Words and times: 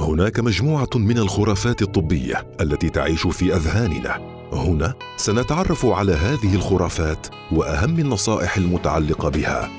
هناك 0.00 0.40
مجموعة 0.40 0.88
من 0.94 1.18
الخرافات 1.18 1.82
الطبية 1.82 2.46
التي 2.60 2.88
تعيش 2.88 3.26
في 3.26 3.54
أذهاننا. 3.56 4.36
هنا 4.52 4.94
سنتعرف 5.16 5.86
على 5.86 6.12
هذه 6.12 6.54
الخرافات 6.54 7.26
وأهم 7.52 7.98
النصائح 7.98 8.56
المتعلقة 8.56 9.28
بها. 9.28 9.70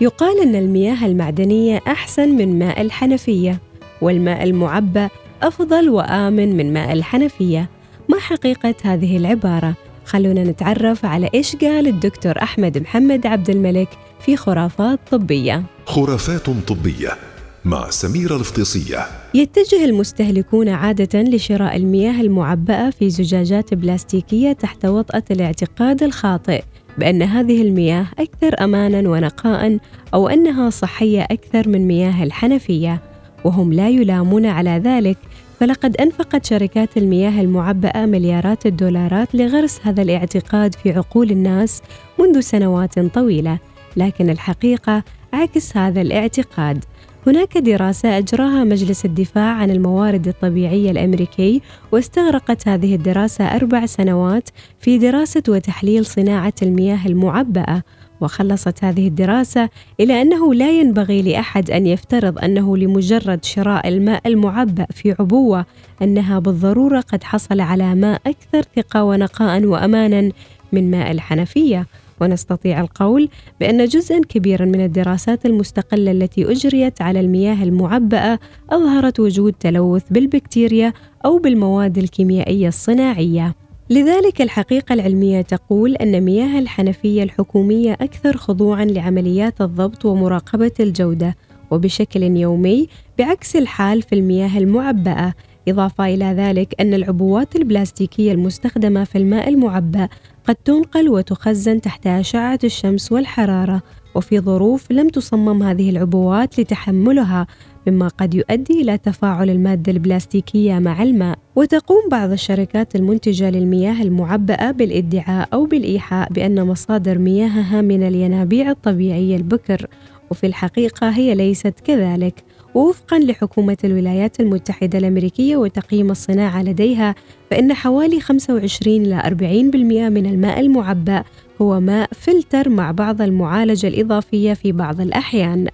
يقال 0.00 0.42
أن 0.42 0.54
المياه 0.54 1.06
المعدنية 1.06 1.80
أحسن 1.86 2.28
من 2.28 2.58
ماء 2.58 2.80
الحنفية 2.80 3.60
والماء 4.02 4.42
المعبى 4.44 5.08
أفضل 5.42 5.88
وآمن 5.88 6.56
من 6.56 6.72
ماء 6.72 6.92
الحنفية. 6.92 7.70
ما 8.08 8.18
حقيقة 8.18 8.74
هذه 8.82 9.16
العبارة؟ 9.16 9.74
خلونا 10.04 10.44
نتعرف 10.44 11.04
على 11.04 11.30
إيش 11.34 11.56
قال 11.56 11.86
الدكتور 11.86 12.42
أحمد 12.42 12.78
محمد 12.78 13.26
عبد 13.26 13.50
الملك 13.50 13.88
في 14.20 14.36
خرافات 14.36 14.98
طبية. 15.10 15.62
خرافات 15.86 16.50
طبية. 16.50 17.33
مع 17.64 17.90
سميرة 17.90 18.36
الفطيسية 18.36 19.06
يتجه 19.34 19.84
المستهلكون 19.84 20.68
عادة 20.68 21.22
لشراء 21.22 21.76
المياه 21.76 22.20
المعبأة 22.20 22.90
في 22.90 23.10
زجاجات 23.10 23.74
بلاستيكية 23.74 24.52
تحت 24.52 24.86
وطأة 24.86 25.22
الاعتقاد 25.30 26.02
الخاطئ 26.02 26.62
بأن 26.98 27.22
هذه 27.22 27.62
المياه 27.62 28.06
أكثر 28.18 28.64
أماناً 28.64 29.08
ونقاءً 29.10 29.78
أو 30.14 30.28
أنها 30.28 30.70
صحية 30.70 31.22
أكثر 31.22 31.68
من 31.68 31.86
مياه 31.86 32.24
الحنفية. 32.24 33.02
وهم 33.44 33.72
لا 33.72 33.88
يلامون 33.88 34.46
على 34.46 34.70
ذلك 34.84 35.18
فلقد 35.60 35.96
أنفقت 35.96 36.46
شركات 36.46 36.96
المياه 36.96 37.40
المعبأة 37.40 38.06
مليارات 38.06 38.66
الدولارات 38.66 39.34
لغرس 39.34 39.80
هذا 39.82 40.02
الاعتقاد 40.02 40.74
في 40.74 40.92
عقول 40.92 41.30
الناس 41.30 41.82
منذ 42.18 42.40
سنوات 42.40 42.98
طويلة. 42.98 43.58
لكن 43.96 44.30
الحقيقة 44.30 45.02
عكس 45.32 45.76
هذا 45.76 46.00
الاعتقاد. 46.00 46.84
هناك 47.26 47.58
دراسة 47.58 48.18
أجراها 48.18 48.64
مجلس 48.64 49.04
الدفاع 49.04 49.54
عن 49.54 49.70
الموارد 49.70 50.28
الطبيعية 50.28 50.90
الأمريكي 50.90 51.62
واستغرقت 51.92 52.68
هذه 52.68 52.94
الدراسة 52.94 53.44
أربع 53.44 53.86
سنوات 53.86 54.48
في 54.80 54.98
دراسة 54.98 55.42
وتحليل 55.48 56.06
صناعة 56.06 56.54
المياه 56.62 57.06
المعبأة. 57.06 57.82
وخلصت 58.20 58.84
هذه 58.84 59.08
الدراسة 59.08 59.68
إلى 60.00 60.22
أنه 60.22 60.54
لا 60.54 60.70
ينبغي 60.70 61.22
لأحد 61.22 61.70
أن 61.70 61.86
يفترض 61.86 62.38
أنه 62.38 62.76
لمجرد 62.76 63.44
شراء 63.44 63.88
الماء 63.88 64.28
المعبأ 64.28 64.86
في 64.90 65.14
عبوة 65.20 65.66
أنها 66.02 66.38
بالضرورة 66.38 67.00
قد 67.00 67.22
حصل 67.24 67.60
على 67.60 67.94
ماء 67.94 68.20
أكثر 68.26 68.62
ثقة 68.76 69.04
ونقاء 69.04 69.64
وأمانا 69.64 70.30
من 70.72 70.90
ماء 70.90 71.10
الحنفية. 71.10 71.86
ونستطيع 72.20 72.80
القول 72.80 73.28
بأن 73.60 73.84
جزءا 73.84 74.20
كبيرا 74.28 74.64
من 74.64 74.84
الدراسات 74.84 75.46
المستقلة 75.46 76.10
التي 76.10 76.50
أجريت 76.52 77.02
على 77.02 77.20
المياه 77.20 77.62
المعبأة 77.62 78.38
أظهرت 78.70 79.20
وجود 79.20 79.52
تلوث 79.52 80.02
بالبكتيريا 80.10 80.92
أو 81.24 81.38
بالمواد 81.38 81.98
الكيميائية 81.98 82.68
الصناعية. 82.68 83.54
لذلك 83.90 84.42
الحقيقة 84.42 84.92
العلمية 84.92 85.40
تقول 85.40 85.96
أن 85.96 86.20
مياه 86.20 86.58
الحنفية 86.58 87.22
الحكومية 87.22 87.92
أكثر 87.92 88.36
خضوعا 88.36 88.84
لعمليات 88.84 89.60
الضبط 89.60 90.04
ومراقبة 90.04 90.72
الجودة 90.80 91.36
وبشكل 91.70 92.22
يومي 92.22 92.88
بعكس 93.18 93.56
الحال 93.56 94.02
في 94.02 94.14
المياه 94.14 94.58
المعبأة 94.58 95.34
إضافة 95.68 96.06
إلى 96.06 96.24
ذلك 96.24 96.74
أن 96.80 96.94
العبوات 96.94 97.56
البلاستيكية 97.56 98.32
المستخدمة 98.32 99.04
في 99.04 99.18
الماء 99.18 99.48
المعبأ 99.48 100.08
قد 100.44 100.54
تنقل 100.54 101.08
وتخزن 101.08 101.80
تحت 101.80 102.06
أشعة 102.06 102.58
الشمس 102.64 103.12
والحرارة 103.12 103.82
وفي 104.14 104.40
ظروف 104.40 104.92
لم 104.92 105.08
تصمم 105.08 105.62
هذه 105.62 105.90
العبوات 105.90 106.60
لتحملها 106.60 107.46
مما 107.86 108.08
قد 108.08 108.34
يؤدي 108.34 108.82
إلى 108.82 108.98
تفاعل 108.98 109.50
المادة 109.50 109.92
البلاستيكية 109.92 110.78
مع 110.78 111.02
الماء. 111.02 111.38
وتقوم 111.56 112.08
بعض 112.10 112.32
الشركات 112.32 112.96
المنتجة 112.96 113.50
للمياه 113.50 114.02
المعبأة 114.02 114.70
بالإدعاء 114.70 115.48
أو 115.52 115.64
بالإيحاء 115.64 116.32
بأن 116.32 116.66
مصادر 116.66 117.18
مياهها 117.18 117.80
من 117.80 118.02
الينابيع 118.02 118.70
الطبيعية 118.70 119.36
البكر 119.36 119.86
وفي 120.30 120.46
الحقيقة 120.46 121.10
هي 121.10 121.34
ليست 121.34 121.74
كذلك. 121.84 122.44
ووفقا 122.74 123.18
لحكومة 123.18 123.76
الولايات 123.84 124.40
المتحدة 124.40 124.98
الأمريكية 124.98 125.56
وتقييم 125.56 126.10
الصناعة 126.10 126.62
لديها 126.62 127.14
فإن 127.50 127.74
حوالي 127.74 128.20
25 128.20 128.96
إلى 128.96 129.20
40% 129.20 130.10
من 130.10 130.26
الماء 130.26 130.60
المعبأ 130.60 131.24
هو 131.62 131.80
ماء 131.80 132.08
فلتر 132.12 132.68
مع 132.68 132.90
بعض 132.90 133.22
المعالجة 133.22 133.86
الإضافية 133.86 134.54
في 134.54 134.72
بعض 134.72 135.00
الأحيان. 135.00 135.68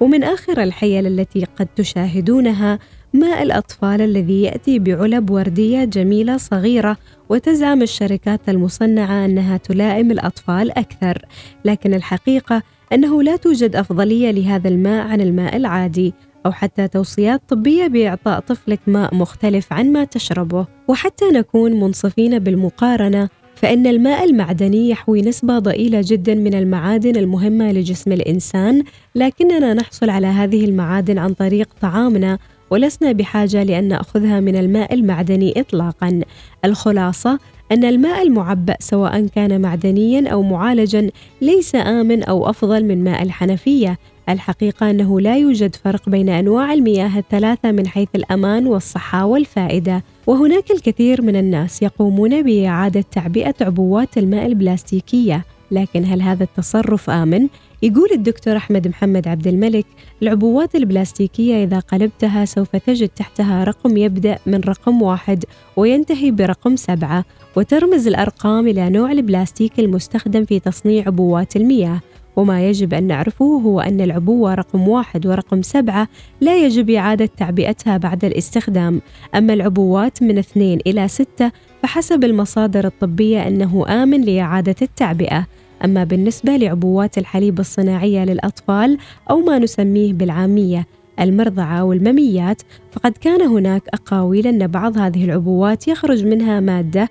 ومن 0.00 0.24
آخر 0.24 0.62
الحيل 0.62 1.06
التي 1.06 1.44
قد 1.44 1.66
تشاهدونها 1.76 2.78
ماء 3.12 3.42
الأطفال 3.42 4.00
الذي 4.00 4.42
يأتي 4.42 4.78
بعلب 4.78 5.30
وردية 5.30 5.84
جميلة 5.84 6.36
صغيرة 6.36 6.96
وتزعم 7.28 7.82
الشركات 7.82 8.48
المصنعة 8.48 9.24
أنها 9.24 9.56
تلائم 9.56 10.10
الأطفال 10.10 10.78
أكثر. 10.78 11.22
لكن 11.64 11.94
الحقيقة 11.94 12.62
أنه 12.92 13.22
لا 13.22 13.36
توجد 13.36 13.76
أفضلية 13.76 14.30
لهذا 14.30 14.68
الماء 14.68 15.06
عن 15.06 15.20
الماء 15.20 15.56
العادي. 15.56 16.14
أو 16.46 16.52
حتى 16.52 16.88
توصيات 16.88 17.42
طبية 17.48 17.86
بإعطاء 17.86 18.40
طفلك 18.40 18.80
ماء 18.86 19.14
مختلف 19.14 19.72
عن 19.72 19.92
ما 19.92 20.04
تشربه. 20.04 20.66
وحتى 20.88 21.24
نكون 21.24 21.80
منصفين 21.80 22.38
بالمقارنة 22.38 23.28
فإن 23.54 23.86
الماء 23.86 24.24
المعدني 24.24 24.90
يحوي 24.90 25.22
نسبة 25.22 25.58
ضئيلة 25.58 26.00
جدا 26.04 26.34
من 26.34 26.54
المعادن 26.54 27.16
المهمة 27.16 27.72
لجسم 27.72 28.12
الإنسان 28.12 28.82
لكننا 29.14 29.74
نحصل 29.74 30.10
على 30.10 30.26
هذه 30.26 30.64
المعادن 30.64 31.18
عن 31.18 31.34
طريق 31.34 31.68
طعامنا 31.80 32.38
ولسنا 32.70 33.12
بحاجة 33.12 33.62
لأن 33.62 33.88
نأخذها 33.88 34.40
من 34.40 34.56
الماء 34.56 34.94
المعدني 34.94 35.60
إطلاقا. 35.60 36.20
الخلاصة 36.64 37.38
أن 37.72 37.84
الماء 37.84 38.22
المعبأ 38.22 38.76
سواء 38.80 39.26
كان 39.26 39.60
معدنيا 39.60 40.28
أو 40.28 40.42
معالجا 40.42 41.10
ليس 41.40 41.74
آمن 41.74 42.22
أو 42.22 42.50
أفضل 42.50 42.84
من 42.84 43.04
ماء 43.04 43.22
الحنفية 43.22 43.98
الحقيقة 44.28 44.90
أنه 44.90 45.20
لا 45.20 45.36
يوجد 45.36 45.76
فرق 45.76 46.08
بين 46.08 46.28
أنواع 46.28 46.72
المياه 46.72 47.18
الثلاثة 47.18 47.72
من 47.72 47.86
حيث 47.86 48.08
الأمان 48.14 48.66
والصحة 48.66 49.24
والفائدة 49.24 50.04
وهناك 50.26 50.70
الكثير 50.70 51.22
من 51.22 51.36
الناس 51.36 51.82
يقومون 51.82 52.42
بإعادة 52.42 53.04
تعبئة 53.12 53.54
عبوات 53.60 54.18
الماء 54.18 54.46
البلاستيكية 54.46 55.44
لكن 55.70 56.04
هل 56.04 56.22
هذا 56.22 56.44
التصرف 56.44 57.10
آمن؟ 57.10 57.48
يقول 57.82 58.08
الدكتور 58.12 58.56
أحمد 58.56 58.88
محمد 58.88 59.28
عبد 59.28 59.46
الملك 59.46 59.86
العبوات 60.22 60.74
البلاستيكية 60.74 61.64
إذا 61.64 61.78
قلبتها 61.78 62.44
سوف 62.44 62.76
تجد 62.76 63.08
تحتها 63.08 63.64
رقم 63.64 63.96
يبدأ 63.96 64.38
من 64.46 64.60
رقم 64.60 65.02
واحد 65.02 65.44
وينتهي 65.76 66.30
برقم 66.30 66.76
سبعة 66.76 67.24
وترمز 67.56 68.06
الأرقام 68.06 68.68
إلى 68.68 68.90
نوع 68.90 69.12
البلاستيك 69.12 69.80
المستخدم 69.80 70.44
في 70.44 70.60
تصنيع 70.60 71.06
عبوات 71.06 71.56
المياه 71.56 72.00
وما 72.36 72.68
يجب 72.68 72.94
أن 72.94 73.04
نعرفه 73.04 73.44
هو 73.44 73.80
أن 73.80 74.00
العبوة 74.00 74.54
رقم 74.54 74.88
واحد 74.88 75.26
ورقم 75.26 75.62
سبعة 75.62 76.08
لا 76.40 76.64
يجب 76.64 76.90
إعادة 76.90 77.26
تعبئتها 77.36 77.96
بعد 77.96 78.24
الاستخدام. 78.24 79.00
أما 79.34 79.54
العبوات 79.54 80.22
من 80.22 80.38
اثنين 80.38 80.78
إلى 80.86 81.08
ستة 81.08 81.52
فحسب 81.82 82.24
المصادر 82.24 82.86
الطبية 82.86 83.48
أنه 83.48 84.02
آمن 84.02 84.20
لإعادة 84.20 84.76
التعبئة. 84.82 85.46
أما 85.84 86.04
بالنسبة 86.04 86.56
لعبوات 86.56 87.18
الحليب 87.18 87.60
الصناعية 87.60 88.24
للأطفال 88.24 88.98
أو 89.30 89.40
ما 89.40 89.58
نسميه 89.58 90.12
بالعامية 90.12 90.86
المرضعة 91.20 91.84
والمميات 91.84 92.62
فقد 92.92 93.12
كان 93.12 93.42
هناك 93.42 93.82
أقاويل 93.94 94.46
أن 94.46 94.66
بعض 94.66 94.98
هذه 94.98 95.24
العبوات 95.24 95.88
يخرج 95.88 96.24
منها 96.24 96.60
مادة 96.60 97.08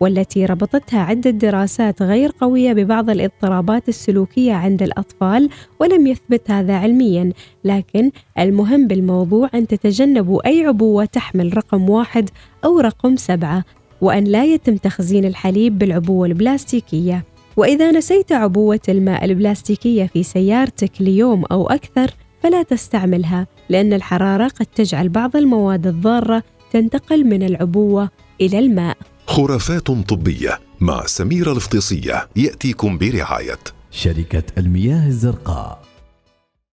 والتي 0.00 0.46
ربطتها 0.46 1.00
عدة 1.00 1.30
دراسات 1.30 2.02
غير 2.02 2.32
قوية 2.40 2.72
ببعض 2.72 3.10
الاضطرابات 3.10 3.88
السلوكية 3.88 4.52
عند 4.52 4.82
الأطفال 4.82 5.48
ولم 5.80 6.06
يثبت 6.06 6.50
هذا 6.50 6.74
علميا. 6.74 7.32
لكن 7.64 8.10
المهم 8.38 8.86
بالموضوع 8.86 9.50
أن 9.54 9.66
تتجنبوا 9.66 10.46
أي 10.46 10.66
عبوة 10.66 11.04
تحمل 11.04 11.56
رقم 11.56 11.90
واحد 11.90 12.30
أو 12.64 12.80
رقم 12.80 13.16
سبعة 13.16 13.64
وأن 14.00 14.24
لا 14.24 14.44
يتم 14.44 14.76
تخزين 14.76 15.24
الحليب 15.24 15.78
بالعبوة 15.78 16.26
البلاستيكية. 16.26 17.24
وإذا 17.56 17.90
نسيت 17.90 18.32
عبوة 18.32 18.80
الماء 18.88 19.24
البلاستيكية 19.24 20.06
في 20.06 20.22
سيارتك 20.22 20.92
ليوم 21.00 21.44
أو 21.44 21.66
أكثر 21.66 22.10
فلا 22.42 22.62
تستعملها 22.62 23.46
لأن 23.68 23.92
الحرارة 23.92 24.48
قد 24.48 24.66
تجعل 24.66 25.08
بعض 25.08 25.36
المواد 25.36 25.86
الضارة 25.86 26.42
تنتقل 26.72 27.24
من 27.24 27.42
العبوة 27.42 28.10
إلى 28.40 28.58
الماء. 28.58 28.96
خرافات 29.28 29.86
طبية 29.86 30.60
مع 30.80 31.06
سميرة 31.06 31.52
الفطيسية 31.52 32.28
يأتيكم 32.36 32.98
برعاية. 32.98 33.58
شركة 33.90 34.42
المياه 34.58 35.06
الزرقاء. 35.06 35.87